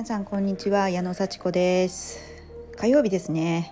[0.00, 2.20] 皆さんこんにちは矢野幸子です。
[2.78, 3.70] 火曜日ですね。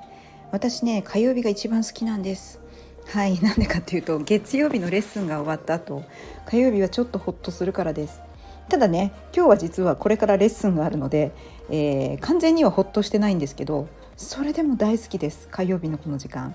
[0.52, 2.60] 私ね火曜日が一番好きなんです。
[3.06, 6.04] はいなんでかっていうと月曜日のレッスンが終わった後
[6.44, 8.20] 火曜日はちょっとホッとするからです。
[8.68, 11.32] ただね今日は実はこれからレッスンがあるので、
[11.70, 13.88] えー、完全にはホッとしてないんですけど
[14.18, 16.54] それでも大好きです火曜日のこの時間。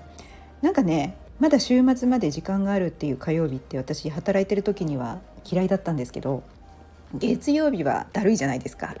[0.62, 6.44] なんかねまだ週末まで時間があるっていう火曜日って私働いてる時には嫌いだったんですけど
[7.12, 8.94] 月曜日はだるいじゃないですか。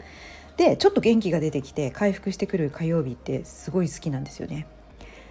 [0.56, 4.66] でちょっと元気が出てきて回復してくる火曜日ってすごい好きなんですよね。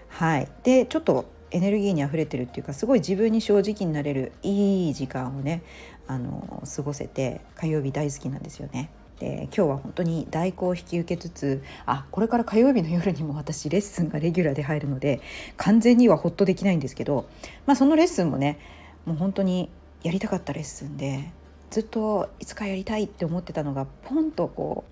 [0.10, 5.64] はい、でちょっとエネルギーにあふれてるっていうかすごい自分に正直になれるいい時間をね
[6.08, 8.90] あの過ごせて火曜日大好きなんですよね。
[9.20, 15.22] で今日は本当に代行を引き受けつつあこれから火曜日の夜にも私レッスンがレギュラーで入るので
[15.56, 17.30] 完全にはホッとできないんですけど、
[17.66, 18.60] まあ、そのレッスンもね
[19.06, 19.70] もう本当に
[20.02, 21.32] やりたかったレッスンで
[21.74, 24.84] ずっといつかやりたいって思ってたのがポンとこ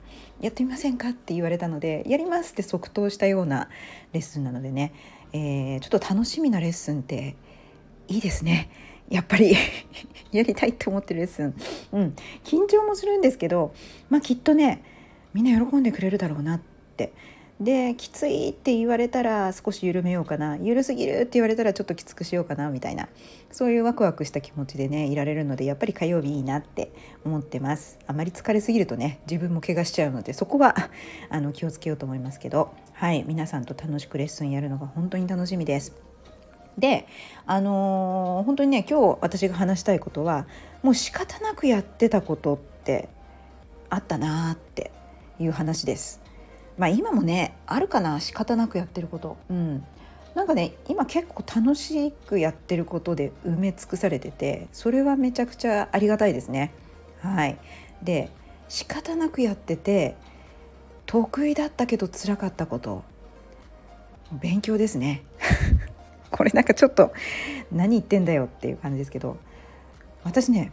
[0.42, 3.70] うやってみませんかって言われたのでやりますって即答したような
[4.14, 4.92] レッスンなのでね、
[5.32, 7.36] えー、ちょっと楽しみなレッスンって
[8.08, 8.72] いいですね。
[9.12, 9.56] やっぱり
[10.34, 11.54] やりたいって思ってるレッスン、
[11.92, 13.76] うん、緊張もするんですけど、
[14.10, 14.82] まあ、きっとね
[15.36, 16.62] みんな喜んでくれるだろうなっ
[16.98, 17.14] て
[17.62, 20.58] できついって言われたら少し緩めようかな。
[20.58, 23.08] 緩すぎるって言われたらちょっときつくしようかなみたいな。
[23.52, 26.92] そういうワクワクした気持ちでねいられるのでやっぱり火曜日いいなって
[27.23, 28.00] 思ってます。
[28.08, 30.76] あまり疲れすぎるとね自分も怪我しちゃうのでそこは
[31.30, 32.72] あの気をつけようと思いますけど。
[32.94, 33.23] はい。
[33.28, 35.94] 皆さんと楽しくレッスンやるのが本当に楽しみです。
[36.80, 37.06] で
[37.45, 40.48] あのー、本当にね今日私が話したいことは
[40.82, 43.09] もう仕方なくやってたことって
[43.89, 44.89] あったなーって
[45.39, 46.20] いう話です。
[46.82, 49.38] まあ今もねあるかな仕方なくやってること。
[49.52, 49.86] うん
[50.34, 56.73] なんかね今結構楽しくやってることで埋め尽くされててそれはめちゃくちゃありがたいですね。
[57.20, 57.58] はい、
[58.02, 58.32] で
[58.68, 60.16] 仕方なくやってて
[61.06, 63.04] 得意だったけど辛かったこと
[64.32, 65.22] 勉強ですね。
[66.32, 67.14] これなんかちょっと
[67.72, 69.38] 何言ってんだよっていう感じですけど
[70.23, 70.72] 私ね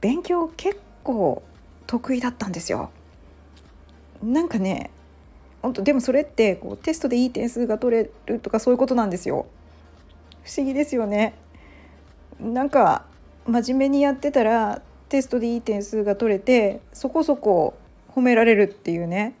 [0.00, 1.42] 勉強結構
[1.88, 2.90] 得意だったんですよ。
[4.22, 4.90] なんかね
[5.66, 9.46] 本当でもそれってこうテストでいい点数が取れるとかそういうことなんですよ。
[10.44, 11.34] 不思議ですよね。
[12.38, 13.04] なんか
[13.48, 17.74] 真面目にやってたらテストでいい点数が取れてそこそこ
[18.14, 19.34] 褒められるっていうね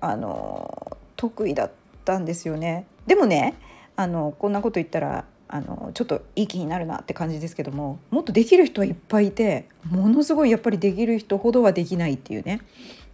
[0.00, 1.70] あの得意だっ
[2.06, 2.86] たんですよね。
[3.06, 3.54] でもね
[3.94, 12.62] あのこんなこと言ったらあのちょっといい気になるなって感じですけどももっとできる人はいっぱいいてものすごいやっぱりできる人ほどはできないっていうね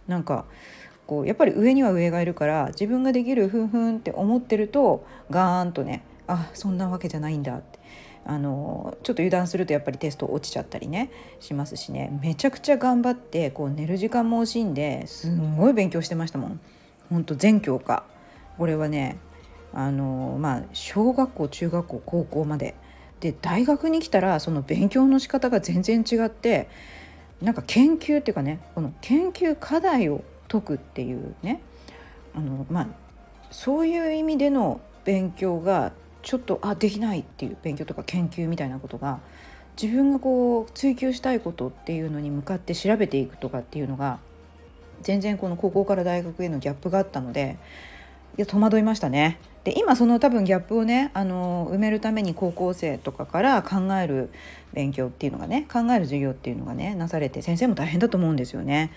[0.07, 0.45] なんか
[1.09, 7.79] こうやっぱり上には上がいるから自分ができるふんふんって思ってるとガーンとねあそんなわけじゃないんだって。
[8.25, 11.09] あのちょっと油断するとやっぱりテスト落ちちゃったりね
[11.39, 12.19] しますしね。
[12.21, 16.59] めちゃくちゃ頑張ってこう寝る時間も惜しんですんごい勉強してましたもん。
[17.09, 18.03] ほんと全教科。
[18.59, 19.17] これはね
[19.73, 22.75] あのまあ小学校中学校高校まで。
[23.19, 26.69] で大学に来たらその勉強の仕方が全然違って
[27.41, 31.61] なんか研究っていうかねこの研究課題を解くっていうね。
[32.35, 32.87] あの、まあ、
[33.51, 39.19] そういう意味での勉強がちょっとあできないっていう勉強とか研究みたいなことが
[39.81, 44.19] 自分がこう追求したいことっていうのに向かって調べていくとかっていうのが
[45.01, 47.57] 全然この高校から大学へのギャップがあったので
[48.39, 49.39] や戸惑いましたね。
[49.63, 54.29] で今その多分ギャップをねあの埋めるために高校生とかから考える
[54.71, 58.91] 勉強っていうのがね考える授業っていうのがねなされて先生も大変だと思うんですよね。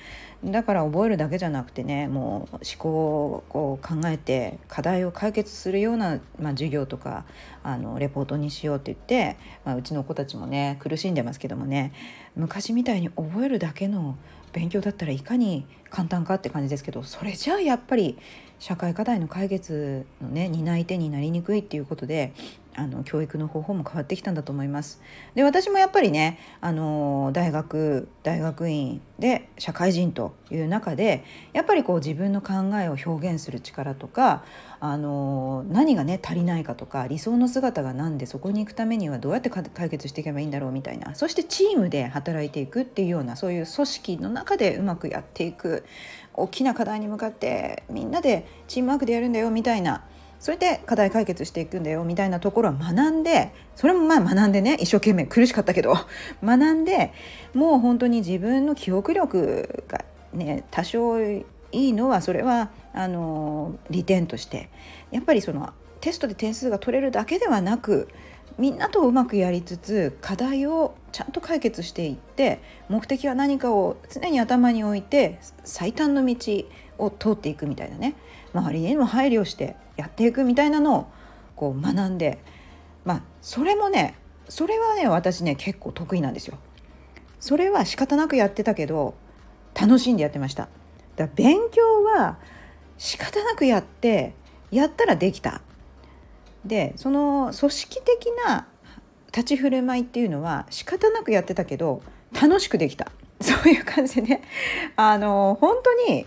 [0.44, 7.25] だから覚えるだけじゃなくてねもう思考を考えて課題を解決するような、まあ、授業とか
[7.62, 11.92] あのレポートにしようって言って、まあ、うちの子たちもね苦しんでますけどもね
[12.36, 14.16] 昔みたいに覚えるだけの
[14.52, 18.18] 勉強だったらいかに簡単かって感じですけどそれじゃあやっぱり
[18.58, 22.32] 社会課題の解決のね担い手になりにくいっていうことで
[22.75, 25.00] あの教育の方法も変わってきたんだと思います。
[25.34, 34.44] で私もやっぱりねあの大学大学院で社会人という中でやっぱりこう自分の考えを表現する力とか
[34.81, 45.85] あの何がね足りないかとか理想の姿が何でそこに行くためにはどうやって解決していけばいいんだろうみたいなそしてチームで働いていくっていうようなそういう組織の中でうまくやっていく
[46.35, 50.05] 大きな課題に向かってみんなでチームワークでやるんだよみたいな
[50.43, 55.94] それで課題解決していくんだよみたいなところは学んでそれもまあ学んでね一生懸命苦しかったけど
[56.43, 57.12] 学んで
[57.55, 60.05] もう本当に自分の記憶力が
[60.35, 64.69] ね多少いいのはそれはあの利点として
[65.12, 68.09] やっぱりそのテストで点数が取れるだけではなく
[68.58, 76.37] みんなとうまくやりつつ課題をちゃんと解決していって目的は何かを常に頭に置いて最短の道
[76.99, 78.14] を通っていくみたいなね
[78.54, 81.06] 周りにも配慮してやっていくみたいなのを
[81.56, 82.38] こう学んで
[83.04, 84.16] まあそれもね
[84.49, 86.58] それはね私ね結構得意なんですよ。
[87.40, 89.14] それは仕方なくやってたけど
[89.75, 90.69] 楽しんでやってました。
[91.16, 92.38] だから勉強は
[92.98, 94.34] 仕方なくやって
[94.70, 95.60] やったらできた。
[96.64, 98.67] でその組織的な
[99.26, 102.03] 立ち振る舞いっていうのは仕方なくやってたけど
[102.41, 103.11] 楽しくできた。
[103.41, 104.23] そういう感じで。
[104.23, 104.43] ね
[104.97, 106.26] あの本当に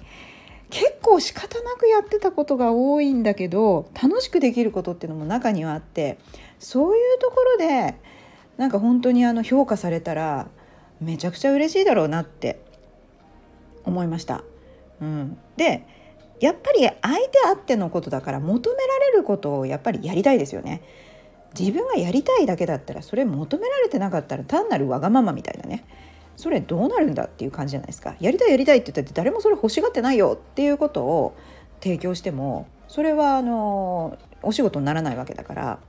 [0.69, 6.17] 結構仕方なくやってたことが多いんだけど楽しくできることっていうのも中にはあって
[6.59, 7.95] そういうところで
[8.57, 10.47] なんか本当にあの評価されたら
[10.99, 12.59] めちゃくちゃ嬉しいだろうなって
[13.85, 14.43] 思いました。
[15.01, 15.85] うん、で
[16.39, 20.81] やっぱり相手あってのことだから求められることをやっぱりやりたいですよね。
[21.57, 25.85] 自分がやりたいだけだったらそれ求められてなかったら単なるわがままみたいなね。
[26.35, 28.15] それどうなるんだっていう感じじゃないですか。
[28.19, 31.35] やりたいやりたいって言ったって誰もそれ欲しがってないよっていうことを
[31.81, 35.79] 提供してもそれはあのお仕事にならないわけだから。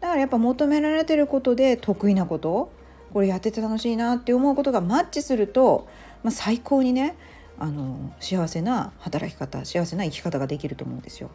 [0.00, 2.70] だからやっぱ求められてることで得意なこと
[3.14, 5.88] これやってて楽しいなって思うことがマッチすると、
[6.22, 7.16] まあ、最高にね
[7.58, 11.30] あの幸せな働き方幸せな生き方ができると思うんですよ。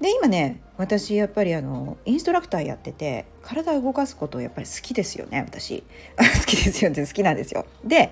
[0.00, 5.84] で今ね私やっぱりあのインストラクターやってて体を動かすことやっぱり好きですよね私
[6.16, 7.66] 好きですよって好きなんですよ。
[7.84, 8.10] で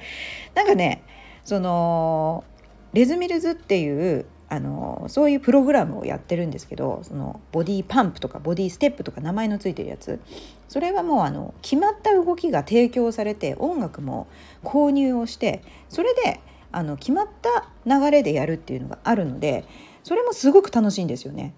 [0.54, 1.02] なんかね
[1.44, 2.44] その
[2.92, 10.20] レズミルズっていうあのそういうプログラムをやってるんですけどそのボディパンプとかボディステップとか名前のついてるやつ
[10.68, 14.26] それはもうあの決まった動きが提供されて音楽も
[14.64, 16.40] 購入をしてそれで
[16.72, 19.64] あの決まった流れでやるっていうのがあるので
[20.02, 21.54] それもすごく楽しいんですよね。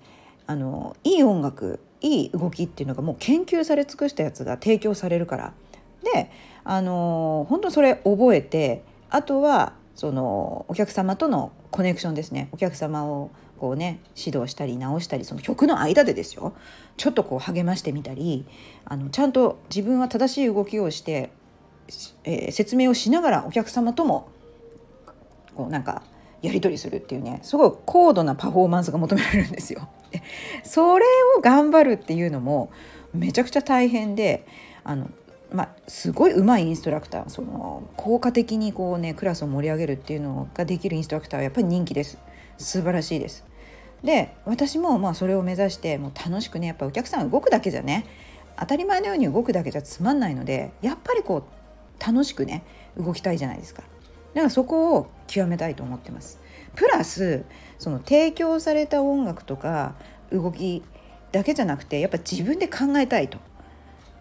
[0.46, 5.52] あのいい音楽いい動きっていうのがもう研究され尽くしたやつが提供されるから。
[6.02, 6.30] で
[6.64, 12.48] あの本当それ覚えてあとはそのお客様とのコネクションですね。
[12.52, 16.54] お客様をこうね指導したり直したりその曲の間でですよ。
[16.96, 18.46] ちょっとこう励ましてみたり
[18.86, 21.30] あのちゃんと自分は正しい動きをして、
[22.24, 24.28] えー、説明をしながらお客様とも
[25.60, 26.02] こうなんか
[26.40, 29.88] やり取りするっていうねすごい高度なパフォーマンスが求められるんですよ。
[30.64, 31.04] それ
[31.36, 32.70] を頑張るっていうのも
[33.12, 34.46] めちゃくちゃ大変で
[34.82, 35.10] あの、
[35.52, 42.18] まあ、すごい上手いインストラクターその効果的にこう、ね、クラスを盛り上げるっていうのができるインストラクターはやっぱり人気です
[42.56, 43.44] 素晴らしいです。
[44.02, 48.06] で私もまあそれを目指してもう楽しくねやっぱお客さん動くだけじゃね
[48.58, 52.64] 当たり前のように動くだけじゃつまんないのでやっぱりこう楽しくね
[52.96, 53.82] 動きたいじゃないですか。
[54.34, 56.40] だからそこを極めたいと思ってます。
[56.74, 57.44] プラス
[57.78, 59.94] その提供された音楽とか
[60.30, 60.82] 動き
[61.32, 63.38] だけじゃなくてやっぱ自分で考えたいと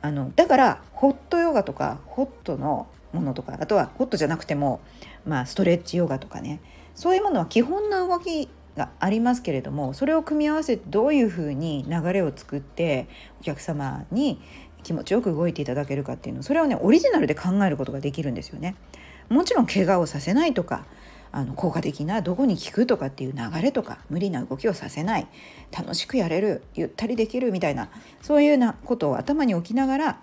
[0.01, 4.81] あのだからホットヨガとかホットのものとかあとはホットじゃなくても、
[5.25, 6.61] まあ、ストレッチヨガとかね
[6.95, 13.07] そういうものは基本の動きがありますけれどもそれを組み合わせてどういうふうに流れを作って
[13.41, 14.41] お客様に
[14.83, 18.75] 気持ちよく動いていただけるかっていうのそれをねオリジナルで考えることができるんですよね。
[19.29, 20.85] もちろん怪我をさせないとか
[21.31, 25.27] あの効果的などこに効くとかっていう流れとか無理な動きをさせない
[25.71, 27.89] 楽しくやれるゆったりできるみたいな
[28.21, 30.21] そういうなことを頭に置きながら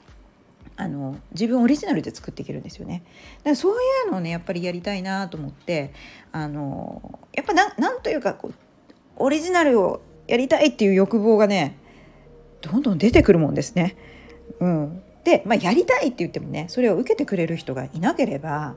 [0.76, 3.02] あの自分オリジナルで作っていけるんですよね。
[3.38, 3.76] だからそうい
[4.08, 5.92] うのをねやっぱりやりたいなと思って
[6.32, 8.54] あのやっぱななんというかこう
[9.16, 11.78] オリジナルをやりたいっていう欲望がね
[12.60, 13.96] どんどん出てくるもんですね。
[14.60, 18.74] うん、で、まあ、やりたいって言ってもねそれを受けてくれる人がいなければ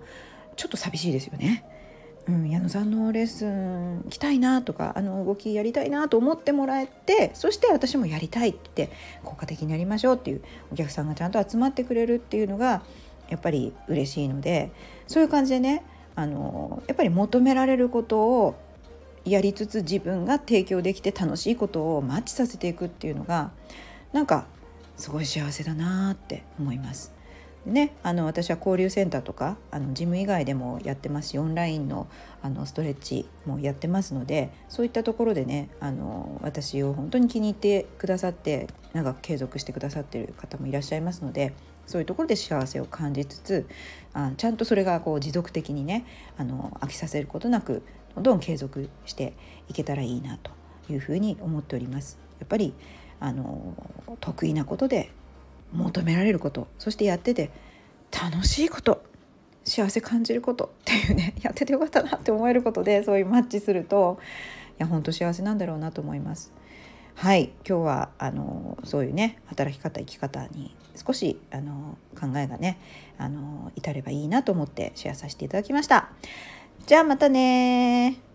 [0.56, 1.64] ちょっと寂しいですよね。
[2.28, 8.92] うん、矢野さんのレッスン来たいなとかあの動きやりたいなと思ってもらえてそして私もやりたいって
[9.24, 12.84] 効果的にやりましょうっていうお客さんがちゃんと集まってくれるっていうのが
[13.30, 14.72] やっぱり嬉しいので
[15.08, 15.84] そういう感じでね
[16.16, 18.56] あのやっぱり求められることを
[19.26, 23.52] やりつつ自分が提供できて楽しいことをマッチさせていくっていうのが
[24.14, 24.46] なんか
[25.00, 27.14] すごい幸せだなって思います。
[27.66, 32.08] ね、あの私は交流センターとかあのジム以外でもやってますしオンラインの
[32.42, 41.54] あのストレッチもやってますのでそういったところでねあの私を本当に気に入ってくださって長く継続してくださってる方もいらっしゃいますので
[41.86, 43.68] そういうところで幸せを感じつつ
[44.14, 46.06] あちゃんとそれがこう持続的にね
[46.38, 47.84] あの飽きさせることなく
[48.16, 49.34] どんどん継続して
[49.68, 50.52] いけたらいいなと
[50.90, 52.20] いうふうに思っております。
[52.40, 52.74] やっぱり
[53.20, 53.74] あの
[54.20, 55.12] 得意なことで
[55.74, 57.52] 求められることそしてやってて
[58.12, 59.04] 楽しいこと
[59.66, 64.20] 幸せ感じることっていうね やっててよかったなって思えることでそういうマッチすると
[64.80, 66.52] いや本当幸せなんだろうなと思います。
[67.16, 72.78] はい今日はあのそういうね働き方生き方に少しあの考えがね
[73.18, 76.10] あの至ればいいなと思ってシェアさせていただきました。
[76.88, 78.29] じゃあまたね